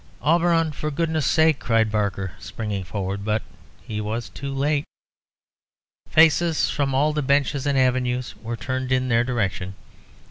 [0.23, 0.71] "Auberon!
[0.71, 3.43] for goodness' sake..." cried Barker, springing forward; but
[3.83, 4.83] he was too late.
[6.09, 9.75] Faces from all the benches and avenues were turned in their direction.